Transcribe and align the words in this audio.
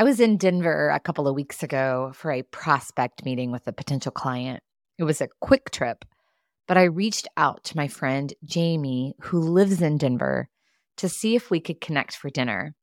I 0.00 0.02
was 0.02 0.18
in 0.18 0.38
Denver 0.38 0.88
a 0.88 0.98
couple 0.98 1.28
of 1.28 1.34
weeks 1.34 1.62
ago 1.62 2.12
for 2.14 2.32
a 2.32 2.40
prospect 2.40 3.22
meeting 3.22 3.52
with 3.52 3.66
a 3.66 3.72
potential 3.74 4.10
client. 4.10 4.62
It 4.96 5.04
was 5.04 5.20
a 5.20 5.28
quick 5.42 5.70
trip, 5.70 6.06
but 6.66 6.78
I 6.78 6.84
reached 6.84 7.28
out 7.36 7.64
to 7.64 7.76
my 7.76 7.86
friend 7.86 8.32
Jamie, 8.42 9.12
who 9.20 9.40
lives 9.40 9.82
in 9.82 9.98
Denver, 9.98 10.48
to 10.96 11.08
see 11.10 11.36
if 11.36 11.50
we 11.50 11.60
could 11.60 11.82
connect 11.82 12.16
for 12.16 12.30
dinner. 12.30 12.74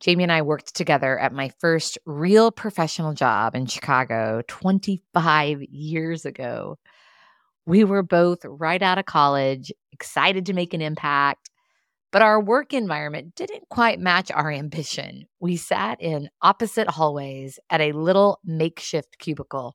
Jamie 0.00 0.24
and 0.24 0.32
I 0.32 0.42
worked 0.42 0.74
together 0.74 1.16
at 1.16 1.32
my 1.32 1.52
first 1.60 1.98
real 2.04 2.50
professional 2.50 3.12
job 3.12 3.54
in 3.54 3.66
Chicago 3.66 4.42
25 4.48 5.62
years 5.62 6.24
ago. 6.24 6.80
We 7.64 7.84
were 7.84 8.02
both 8.02 8.44
right 8.44 8.82
out 8.82 8.98
of 8.98 9.06
college, 9.06 9.70
excited 9.92 10.46
to 10.46 10.52
make 10.52 10.74
an 10.74 10.82
impact, 10.82 11.48
but 12.14 12.22
our 12.22 12.40
work 12.40 12.72
environment 12.72 13.34
didn't 13.34 13.68
quite 13.70 13.98
match 13.98 14.30
our 14.30 14.48
ambition. 14.48 15.26
We 15.40 15.56
sat 15.56 16.00
in 16.00 16.28
opposite 16.40 16.88
hallways 16.88 17.58
at 17.70 17.80
a 17.80 17.90
little 17.90 18.38
makeshift 18.44 19.18
cubicle. 19.18 19.74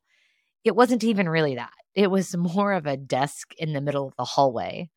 It 0.64 0.74
wasn't 0.74 1.04
even 1.04 1.28
really 1.28 1.56
that, 1.56 1.74
it 1.94 2.10
was 2.10 2.34
more 2.38 2.72
of 2.72 2.86
a 2.86 2.96
desk 2.96 3.52
in 3.58 3.74
the 3.74 3.82
middle 3.82 4.06
of 4.06 4.14
the 4.16 4.24
hallway. 4.24 4.88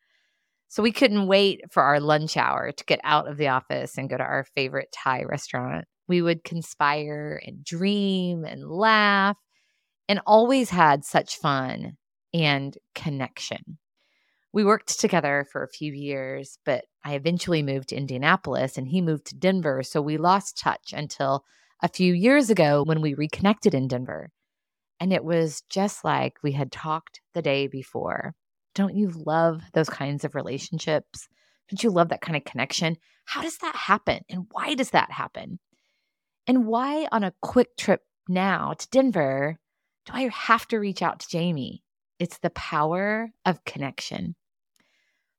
So 0.69 0.81
we 0.81 0.93
couldn't 0.93 1.27
wait 1.27 1.59
for 1.69 1.83
our 1.83 1.99
lunch 1.99 2.37
hour 2.37 2.71
to 2.71 2.85
get 2.85 3.01
out 3.03 3.27
of 3.27 3.35
the 3.35 3.49
office 3.49 3.97
and 3.97 4.09
go 4.09 4.15
to 4.15 4.23
our 4.23 4.45
favorite 4.55 4.95
Thai 5.03 5.23
restaurant. 5.23 5.83
We 6.07 6.21
would 6.21 6.45
conspire 6.45 7.41
and 7.45 7.61
dream 7.61 8.45
and 8.45 8.69
laugh 8.69 9.35
and 10.07 10.21
always 10.25 10.69
had 10.69 11.03
such 11.03 11.35
fun 11.35 11.97
and 12.33 12.77
connection. 12.95 13.79
We 14.53 14.63
worked 14.63 14.99
together 14.99 15.47
for 15.51 15.63
a 15.63 15.67
few 15.67 15.91
years, 15.91 16.59
but 16.63 16.85
I 17.03 17.15
eventually 17.15 17.63
moved 17.63 17.89
to 17.89 17.95
Indianapolis 17.95 18.77
and 18.77 18.87
he 18.87 19.01
moved 19.01 19.25
to 19.25 19.35
Denver. 19.35 19.81
So 19.81 19.99
we 19.99 20.17
lost 20.17 20.59
touch 20.59 20.93
until 20.95 21.43
a 21.81 21.89
few 21.89 22.13
years 22.13 22.51
ago 22.51 22.83
when 22.83 23.01
we 23.01 23.15
reconnected 23.15 23.73
in 23.73 23.87
Denver. 23.87 24.29
And 24.99 25.11
it 25.11 25.25
was 25.25 25.63
just 25.69 26.03
like 26.03 26.37
we 26.43 26.51
had 26.51 26.71
talked 26.71 27.19
the 27.33 27.41
day 27.41 27.65
before. 27.65 28.35
Don't 28.75 28.95
you 28.95 29.09
love 29.09 29.63
those 29.73 29.89
kinds 29.89 30.23
of 30.23 30.35
relationships? 30.35 31.27
Don't 31.69 31.83
you 31.83 31.89
love 31.89 32.09
that 32.09 32.21
kind 32.21 32.37
of 32.37 32.45
connection? 32.45 32.97
How 33.25 33.41
does 33.41 33.57
that 33.57 33.75
happen? 33.75 34.21
And 34.29 34.45
why 34.51 34.75
does 34.75 34.91
that 34.91 35.11
happen? 35.11 35.59
And 36.45 36.67
why, 36.67 37.07
on 37.11 37.23
a 37.23 37.33
quick 37.41 37.75
trip 37.75 38.01
now 38.29 38.73
to 38.73 38.87
Denver, 38.91 39.57
do 40.05 40.13
I 40.13 40.29
have 40.29 40.67
to 40.67 40.77
reach 40.77 41.01
out 41.01 41.21
to 41.21 41.29
Jamie? 41.29 41.83
It's 42.19 42.37
the 42.37 42.51
power 42.51 43.31
of 43.45 43.65
connection. 43.65 44.35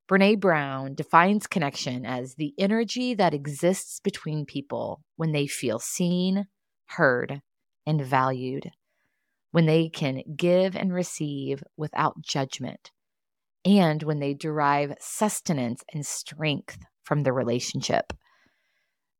Brene 0.08 0.38
Brown 0.38 0.94
defines 0.94 1.47
connection 1.47 2.05
as 2.05 2.34
the 2.34 2.52
energy 2.58 3.14
that 3.14 3.33
exists 3.33 4.00
between 4.00 4.44
people 4.44 5.02
when 5.16 5.33
they 5.33 5.46
feel 5.46 5.78
seen, 5.78 6.46
heard, 6.86 7.41
and 7.86 8.05
valued, 8.05 8.70
when 9.50 9.64
they 9.64 9.88
can 9.88 10.22
give 10.36 10.77
and 10.77 10.92
receive 10.92 11.62
without 11.78 12.20
judgment, 12.20 12.91
and 13.64 14.02
when 14.02 14.20
they 14.20 14.34
derive 14.34 14.94
sustenance 15.00 15.83
and 15.94 16.05
strength 16.05 16.78
from 17.02 17.22
the 17.22 17.33
relationship. 17.33 18.12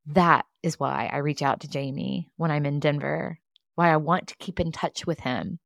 That 0.05 0.45
is 0.61 0.79
why 0.79 1.09
I 1.11 1.17
reach 1.17 1.41
out 1.41 1.61
to 1.61 1.67
Jamie 1.67 2.29
when 2.37 2.51
I'm 2.51 2.65
in 2.67 2.79
Denver, 2.79 3.39
why 3.73 3.91
I 3.91 3.97
want 3.97 4.27
to 4.27 4.37
keep 4.37 4.59
in 4.59 4.71
touch 4.71 5.07
with 5.07 5.21
him, 5.21 5.59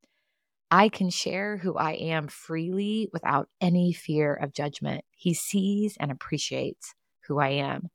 I 0.72 0.90
can 0.90 1.10
share 1.10 1.58
who 1.58 1.76
I 1.76 1.94
am 1.94 2.28
freely 2.28 3.10
without 3.12 3.50
any 3.60 3.92
fear 3.92 4.34
of 4.34 4.54
judgment. 4.54 5.04
He 5.12 5.34
sees 5.34 5.98
and 6.00 6.12
appreciates 6.12 6.94
who 7.28 7.40
I 7.40 7.50
am. 7.50 7.90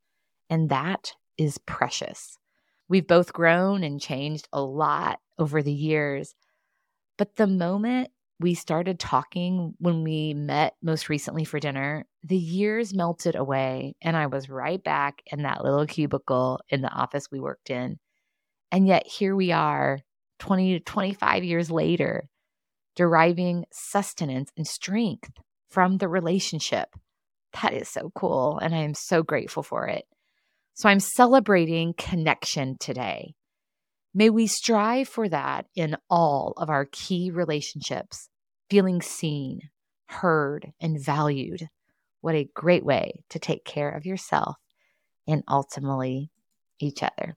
And 0.50 0.68
that 0.70 1.12
is 1.38 1.58
precious. 1.58 2.38
We've 2.88 3.06
both 3.06 3.32
grown 3.32 3.84
and 3.84 4.00
changed 4.00 4.48
a 4.52 4.60
lot 4.60 5.20
over 5.38 5.62
the 5.62 5.72
years. 5.72 6.34
But 7.16 7.36
the 7.36 7.46
moment 7.46 8.10
we 8.40 8.54
started 8.54 8.98
talking 8.98 9.74
when 9.78 10.02
we 10.02 10.34
met 10.34 10.74
most 10.82 11.08
recently 11.08 11.44
for 11.44 11.60
dinner, 11.60 12.06
the 12.24 12.36
years 12.36 12.92
melted 12.92 13.36
away, 13.36 13.94
and 14.02 14.16
I 14.16 14.26
was 14.26 14.50
right 14.50 14.82
back 14.82 15.22
in 15.26 15.42
that 15.42 15.62
little 15.62 15.86
cubicle 15.86 16.60
in 16.68 16.82
the 16.82 16.90
office 16.90 17.30
we 17.30 17.40
worked 17.40 17.70
in. 17.70 17.98
And 18.72 18.88
yet, 18.88 19.06
here 19.06 19.36
we 19.36 19.52
are 19.52 20.00
20 20.40 20.78
to 20.78 20.80
25 20.80 21.44
years 21.44 21.70
later, 21.70 22.28
deriving 22.94 23.64
sustenance 23.72 24.50
and 24.56 24.66
strength 24.66 25.30
from 25.68 25.98
the 25.98 26.08
relationship. 26.08 26.88
That 27.62 27.72
is 27.72 27.88
so 27.88 28.10
cool. 28.14 28.58
And 28.58 28.74
I 28.74 28.78
am 28.78 28.94
so 28.94 29.22
grateful 29.22 29.62
for 29.62 29.86
it. 29.86 30.04
So 30.74 30.88
I'm 30.88 31.00
celebrating 31.00 31.94
connection 31.96 32.76
today. 32.78 33.34
May 34.12 34.30
we 34.30 34.46
strive 34.46 35.08
for 35.08 35.28
that 35.28 35.66
in 35.74 35.96
all 36.08 36.54
of 36.56 36.70
our 36.70 36.86
key 36.90 37.30
relationships, 37.30 38.28
feeling 38.70 39.02
seen, 39.02 39.70
heard, 40.06 40.72
and 40.80 41.00
valued. 41.00 41.68
What 42.20 42.34
a 42.34 42.48
great 42.54 42.84
way 42.84 43.24
to 43.30 43.38
take 43.38 43.64
care 43.64 43.90
of 43.90 44.06
yourself 44.06 44.56
and 45.26 45.42
ultimately 45.48 46.30
each 46.78 47.02
other. 47.02 47.36